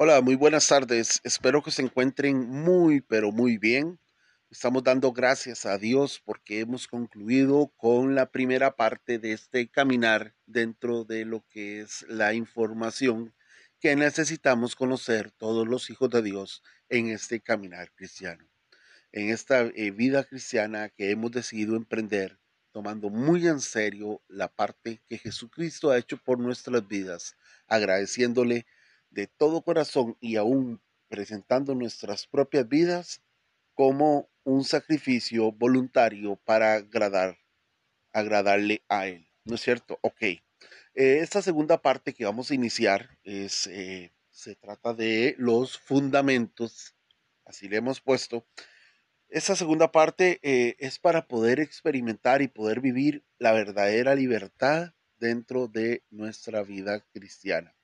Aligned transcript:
Hola, 0.00 0.20
muy 0.20 0.36
buenas 0.36 0.68
tardes. 0.68 1.20
Espero 1.24 1.60
que 1.60 1.72
se 1.72 1.82
encuentren 1.82 2.48
muy, 2.48 3.00
pero 3.00 3.32
muy 3.32 3.58
bien. 3.58 3.98
Estamos 4.48 4.84
dando 4.84 5.10
gracias 5.12 5.66
a 5.66 5.76
Dios 5.76 6.22
porque 6.24 6.60
hemos 6.60 6.86
concluido 6.86 7.72
con 7.76 8.14
la 8.14 8.30
primera 8.30 8.76
parte 8.76 9.18
de 9.18 9.32
este 9.32 9.66
caminar 9.66 10.36
dentro 10.46 11.02
de 11.02 11.24
lo 11.24 11.44
que 11.48 11.80
es 11.80 12.06
la 12.08 12.32
información 12.32 13.34
que 13.80 13.96
necesitamos 13.96 14.76
conocer 14.76 15.32
todos 15.32 15.66
los 15.66 15.90
hijos 15.90 16.08
de 16.10 16.22
Dios 16.22 16.62
en 16.88 17.08
este 17.08 17.40
caminar 17.40 17.90
cristiano. 17.92 18.48
En 19.10 19.30
esta 19.30 19.62
eh, 19.62 19.90
vida 19.90 20.22
cristiana 20.22 20.90
que 20.90 21.10
hemos 21.10 21.32
decidido 21.32 21.74
emprender, 21.74 22.38
tomando 22.70 23.10
muy 23.10 23.48
en 23.48 23.58
serio 23.58 24.22
la 24.28 24.46
parte 24.46 25.02
que 25.08 25.18
Jesucristo 25.18 25.90
ha 25.90 25.98
hecho 25.98 26.18
por 26.18 26.38
nuestras 26.38 26.86
vidas, 26.86 27.34
agradeciéndole 27.66 28.64
de 29.10 29.26
todo 29.26 29.62
corazón 29.62 30.16
y 30.20 30.36
aún 30.36 30.80
presentando 31.08 31.74
nuestras 31.74 32.26
propias 32.26 32.68
vidas 32.68 33.22
como 33.74 34.28
un 34.44 34.64
sacrificio 34.64 35.52
voluntario 35.52 36.36
para 36.36 36.74
agradar, 36.74 37.38
agradarle 38.12 38.82
a 38.88 39.06
Él. 39.06 39.28
¿No 39.44 39.54
es 39.54 39.60
cierto? 39.62 39.98
Ok. 40.02 40.22
Eh, 40.22 40.40
esta 40.94 41.42
segunda 41.42 41.80
parte 41.80 42.12
que 42.12 42.24
vamos 42.24 42.50
a 42.50 42.54
iniciar 42.54 43.18
es, 43.22 43.66
eh, 43.68 44.12
se 44.30 44.56
trata 44.56 44.94
de 44.94 45.34
los 45.38 45.78
fundamentos, 45.78 46.94
así 47.44 47.68
le 47.68 47.76
hemos 47.76 48.00
puesto. 48.00 48.46
Esta 49.28 49.54
segunda 49.54 49.92
parte 49.92 50.40
eh, 50.42 50.74
es 50.78 50.98
para 50.98 51.28
poder 51.28 51.60
experimentar 51.60 52.42
y 52.42 52.48
poder 52.48 52.80
vivir 52.80 53.24
la 53.38 53.52
verdadera 53.52 54.14
libertad 54.14 54.94
dentro 55.18 55.68
de 55.68 56.02
nuestra 56.10 56.62
vida 56.62 57.04
cristiana. 57.12 57.77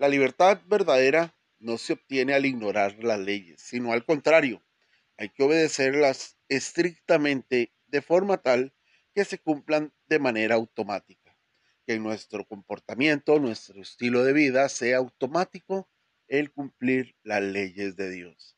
La 0.00 0.08
libertad 0.08 0.62
verdadera 0.64 1.36
no 1.58 1.76
se 1.76 1.92
obtiene 1.92 2.32
al 2.32 2.46
ignorar 2.46 3.04
las 3.04 3.20
leyes, 3.20 3.60
sino 3.60 3.92
al 3.92 4.06
contrario, 4.06 4.64
hay 5.18 5.28
que 5.28 5.42
obedecerlas 5.42 6.38
estrictamente 6.48 7.74
de 7.86 8.00
forma 8.00 8.38
tal 8.38 8.72
que 9.14 9.26
se 9.26 9.36
cumplan 9.36 9.92
de 10.06 10.18
manera 10.18 10.54
automática, 10.54 11.36
que 11.86 11.92
en 11.92 12.02
nuestro 12.02 12.46
comportamiento, 12.46 13.38
nuestro 13.38 13.82
estilo 13.82 14.24
de 14.24 14.32
vida 14.32 14.70
sea 14.70 14.96
automático 14.96 15.90
el 16.28 16.50
cumplir 16.50 17.14
las 17.22 17.42
leyes 17.42 17.94
de 17.94 18.08
Dios. 18.08 18.56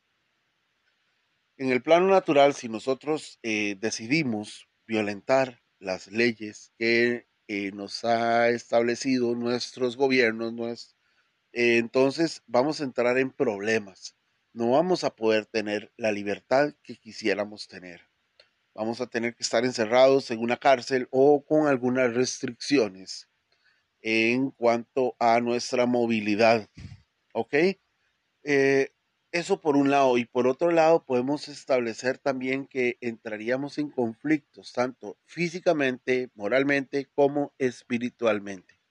En 1.57 1.73
el 1.73 1.83
plano 1.83 2.07
natural, 2.07 2.55
si 2.55 2.69
nosotros 2.69 3.41
eh, 3.43 3.77
decidimos 3.81 4.69
violentar 4.87 5.61
las 5.81 6.07
leyes 6.07 6.71
que 6.79 7.27
eh, 7.49 7.73
nos 7.73 8.05
ha 8.05 8.49
establecido 8.51 9.35
nuestros 9.35 9.97
gobiernos, 9.97 10.53
nuestros 10.53 11.02
eh, 11.53 11.79
entonces 11.79 12.43
vamos 12.47 12.81
a 12.81 12.85
entrar 12.85 13.19
en 13.19 13.31
problemas. 13.31 14.17
No 14.55 14.71
vamos 14.71 15.05
a 15.05 15.15
poder 15.15 15.47
tener 15.47 15.93
la 15.97 16.13
libertad 16.13 16.75
que 16.83 16.97
quisiéramos 16.97 17.69
tener. 17.69 18.03
Vamos 18.75 19.01
a 19.01 19.07
tener 19.07 19.35
que 19.35 19.43
estar 19.43 19.65
encerrados 19.65 20.31
en 20.31 20.41
una 20.41 20.57
cárcel 20.57 21.09
o 21.11 21.45
con 21.45 21.67
algunas 21.67 22.15
restricciones 22.15 23.29
en 24.01 24.51
cuanto 24.51 25.15
a 25.19 25.41
nuestra 25.41 25.87
movilidad. 25.87 26.69
¿Ok? 27.35 27.55
Eh, 28.45 28.93
eso 29.31 29.61
por 29.61 29.77
un 29.77 29.91
lado. 29.91 30.19
Y 30.19 30.27
por 30.27 30.47
otro 30.47 30.71
lado, 30.71 31.05
podemos 31.05 31.49
establecer 31.49 32.19
también 32.19 32.67
que 32.67 32.99
entraríamos 33.01 33.79
en 33.79 33.91
conflictos, 33.91 34.73
tanto 34.73 35.17
físicamente, 35.25 36.31
moralmente, 36.35 37.09
como 37.15 37.55
espiritualmente. 37.59 38.82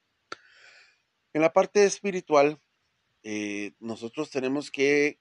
En 1.34 1.40
la 1.40 1.52
parte 1.52 1.84
espiritual, 1.84 2.60
eh, 3.22 3.72
nosotros 3.80 4.30
tenemos 4.30 4.70
que, 4.70 5.18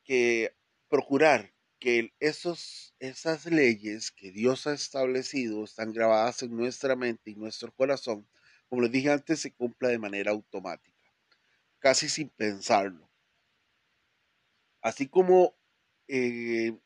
procurar 0.89 1.53
que 1.79 2.13
esos, 2.19 2.93
esas 2.99 3.45
leyes 3.45 4.11
que 4.11 4.31
Dios 4.31 4.67
ha 4.67 4.73
establecido 4.73 5.63
están 5.63 5.93
grabadas 5.93 6.43
en 6.43 6.55
nuestra 6.55 6.97
mente 6.97 7.31
y 7.31 7.35
nuestro 7.35 7.73
corazón, 7.73 8.27
como 8.67 8.81
les 8.81 8.91
dije 8.91 9.09
antes, 9.09 9.39
se 9.39 9.53
cumpla 9.53 9.87
de 9.87 9.99
manera 9.99 10.31
automática, 10.31 11.13
casi 11.79 12.09
sin 12.09 12.27
pensarlo. 12.29 13.09
Así 14.81 15.07
como 15.07 15.55
eh, 16.09 16.77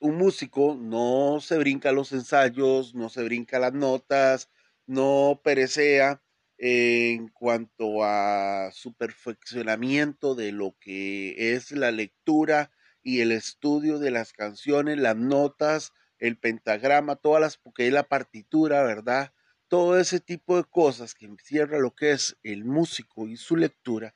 un 0.00 0.16
músico 0.16 0.76
no 0.78 1.40
se 1.40 1.56
brinca 1.56 1.92
los 1.92 2.12
ensayos, 2.12 2.94
no 2.94 3.08
se 3.08 3.22
brinca 3.22 3.58
las 3.58 3.72
notas, 3.72 4.50
no 4.86 5.40
perecea, 5.42 6.22
en 6.64 7.26
cuanto 7.26 8.04
a 8.04 8.70
su 8.72 8.94
perfeccionamiento 8.94 10.36
de 10.36 10.52
lo 10.52 10.76
que 10.78 11.54
es 11.54 11.72
la 11.72 11.90
lectura 11.90 12.70
y 13.02 13.18
el 13.20 13.32
estudio 13.32 13.98
de 13.98 14.12
las 14.12 14.32
canciones, 14.32 14.96
las 14.98 15.16
notas, 15.16 15.92
el 16.20 16.38
pentagrama, 16.38 17.16
todas 17.16 17.40
las, 17.40 17.56
porque 17.56 17.88
es 17.88 17.92
la 17.92 18.04
partitura, 18.04 18.84
¿verdad? 18.84 19.32
Todo 19.66 19.98
ese 19.98 20.20
tipo 20.20 20.56
de 20.56 20.62
cosas 20.62 21.14
que 21.14 21.26
encierra 21.26 21.80
lo 21.80 21.96
que 21.96 22.12
es 22.12 22.36
el 22.44 22.64
músico 22.64 23.26
y 23.26 23.36
su 23.36 23.56
lectura, 23.56 24.14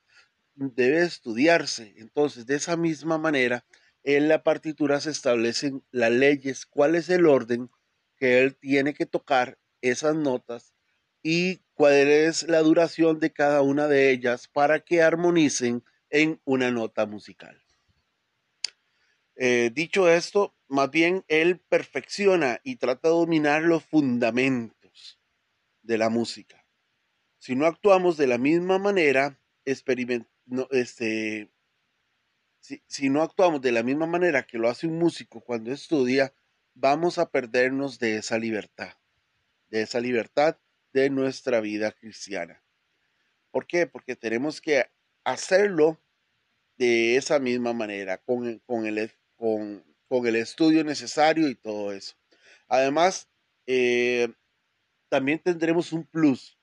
debe 0.55 1.03
estudiarse. 1.03 1.95
Entonces, 1.97 2.47
de 2.47 2.55
esa 2.55 2.77
misma 2.77 3.19
manera, 3.19 3.67
en 4.05 4.29
la 4.29 4.45
partitura 4.45 5.01
se 5.01 5.11
establecen 5.11 5.85
las 5.91 6.13
leyes, 6.13 6.65
cuál 6.65 6.95
es 6.95 7.11
el 7.11 7.27
orden 7.27 7.71
que 8.17 8.39
él 8.45 8.55
tiene 8.57 8.95
que 8.95 9.07
tocar 9.07 9.59
esas 9.81 10.15
notas 10.15 10.76
y 11.29 11.59
cuál 11.75 12.07
es 12.07 12.45
la 12.45 12.61
duración 12.61 13.19
de 13.19 13.33
cada 13.33 13.61
una 13.61 13.89
de 13.89 14.13
ellas 14.13 14.47
para 14.47 14.85
que 14.85 15.03
armonicen 15.03 15.83
en 16.09 16.41
una 16.45 16.71
nota 16.71 17.05
musical. 17.05 17.61
Eh, 19.35 19.73
dicho 19.75 20.09
esto, 20.09 20.55
más 20.69 20.89
bien 20.89 21.25
él 21.27 21.59
perfecciona 21.59 22.61
y 22.63 22.77
trata 22.77 23.09
de 23.09 23.15
dominar 23.15 23.63
los 23.63 23.83
fundamentos 23.83 25.21
de 25.83 25.99
la 25.99 26.11
música. 26.11 26.65
Si 27.41 27.57
no 27.57 27.67
actuamos 27.67 28.17
de 28.17 28.29
la 28.29 28.39
misma 28.39 28.79
manera, 28.79 29.37
este, 29.65 31.51
si, 32.61 32.85
si 32.87 33.11
no 33.11 33.23
actuamos 33.23 33.61
de 33.63 33.73
la 33.73 33.83
misma 33.83 34.07
manera 34.07 34.47
que 34.47 34.59
lo 34.59 34.69
hace 34.69 34.87
un 34.87 34.97
músico 34.97 35.41
cuando 35.41 35.73
estudia, 35.73 36.33
vamos 36.75 37.19
a 37.19 37.33
perdernos 37.33 37.99
de 37.99 38.19
esa 38.19 38.39
libertad, 38.39 38.93
de 39.71 39.83
esa 39.83 39.99
libertad 39.99 40.57
de 40.97 41.11
nuestra 41.11 41.61
vida 41.61 41.93
cristiana. 41.93 42.63
¿Por 43.51 43.67
qué? 43.67 43.87
Porque 43.87 44.17
tenemos 44.17 44.63
que 44.63 44.87
hacerlo 45.25 46.01
de 46.79 47.17
esa 47.17 47.39
misma 47.39 47.75
manera, 47.75 48.17
con, 48.17 48.47
el, 48.47 48.63
con, 49.37 49.85
el 50.27 50.37
estudio 50.37 50.85
necesario 50.85 51.49
y 51.49 51.55
todo 51.55 51.93
eso. 51.93 52.17
Además, 52.67 53.29
eh, 53.67 54.33
también 55.11 55.39
tendremos 55.39 55.93
un 55.93 56.05
plus, 56.05 56.59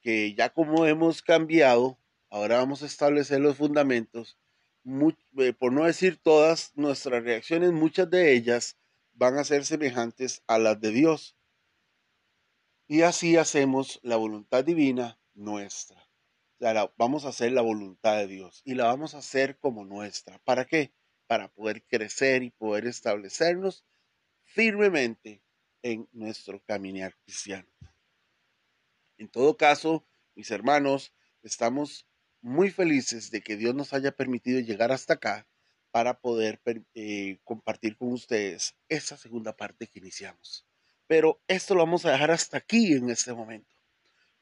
que 0.00 0.34
ya 0.34 0.48
como 0.48 0.84
hemos 0.86 1.22
cambiado, 1.22 1.96
ahora 2.28 2.58
vamos 2.58 2.82
a 2.82 2.86
establecer 2.86 3.38
los 3.38 3.56
fundamentos, 3.56 4.36
eh, 5.38 5.52
por 5.52 5.72
no 5.72 5.84
decir 5.84 6.18
todas 6.20 6.72
nuestras 6.74 7.22
reacciones, 7.22 7.70
muchas 7.70 8.10
de 8.10 8.32
ellas 8.32 8.76
van 9.12 9.38
a 9.38 9.44
ser 9.44 9.64
semejantes 9.64 10.42
a 10.48 10.58
las 10.58 10.80
de 10.80 10.90
Dios. 10.90 11.36
Y 12.88 13.02
así 13.02 13.36
hacemos 13.36 13.98
la 14.04 14.14
voluntad 14.14 14.64
divina 14.64 15.18
nuestra. 15.34 16.08
vamos 16.96 17.24
a 17.24 17.30
hacer 17.30 17.50
la 17.50 17.62
voluntad 17.62 18.16
de 18.18 18.28
Dios 18.28 18.62
y 18.64 18.74
la 18.74 18.84
vamos 18.84 19.14
a 19.14 19.18
hacer 19.18 19.58
como 19.58 19.84
nuestra. 19.84 20.38
¿Para 20.44 20.66
qué? 20.66 20.92
Para 21.26 21.48
poder 21.48 21.82
crecer 21.82 22.44
y 22.44 22.50
poder 22.50 22.86
establecernos 22.86 23.84
firmemente 24.44 25.42
en 25.82 26.08
nuestro 26.12 26.62
caminar 26.62 27.16
cristiano. 27.24 27.68
En 29.18 29.28
todo 29.28 29.56
caso, 29.56 30.06
mis 30.36 30.52
hermanos, 30.52 31.12
estamos 31.42 32.06
muy 32.40 32.70
felices 32.70 33.32
de 33.32 33.40
que 33.40 33.56
Dios 33.56 33.74
nos 33.74 33.94
haya 33.94 34.12
permitido 34.12 34.60
llegar 34.60 34.92
hasta 34.92 35.14
acá 35.14 35.48
para 35.90 36.20
poder 36.20 36.60
eh, 36.94 37.40
compartir 37.42 37.96
con 37.96 38.12
ustedes 38.12 38.76
esa 38.88 39.16
segunda 39.16 39.56
parte 39.56 39.88
que 39.88 39.98
iniciamos. 39.98 40.65
Pero 41.06 41.40
esto 41.48 41.74
lo 41.74 41.80
vamos 41.80 42.04
a 42.04 42.12
dejar 42.12 42.30
hasta 42.30 42.58
aquí 42.58 42.92
en 42.92 43.10
este 43.10 43.32
momento, 43.32 43.74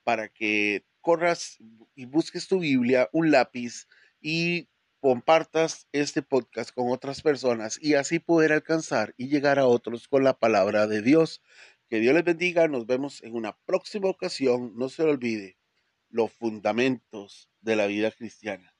para 0.03 0.29
que 0.29 0.85
corras 1.01 1.59
y 1.95 2.07
busques 2.07 2.49
tu 2.49 2.61
Biblia, 2.61 3.09
un 3.13 3.31
lápiz 3.31 3.87
y 4.21 4.69
compartas 5.01 5.87
este 5.93 6.23
podcast 6.23 6.71
con 6.71 6.91
otras 6.91 7.21
personas 7.21 7.79
y 7.83 7.93
así 7.93 8.19
poder 8.19 8.53
alcanzar 8.53 9.15
y 9.19 9.29
llegar 9.29 9.59
a 9.59 9.67
otros 9.67 10.09
con 10.09 10.25
la 10.25 10.39
palabra 10.39 10.87
de 10.87 11.03
Dios. 11.03 11.43
Que 11.91 12.01
Dios 12.01 12.15
les 12.15 12.25
bendiga, 12.25 12.67
nos 12.69 12.87
vemos 12.87 13.23
en 13.23 13.35
una 13.35 13.55
próxima 13.67 14.09
ocasión. 14.09 14.73
No 14.77 14.89
se 14.89 15.03
olvide 15.03 15.59
los 16.09 16.33
fundamentos 16.33 17.51
de 17.61 17.77
la 17.77 17.87
vida 17.87 18.11
cristiana. 18.13 18.74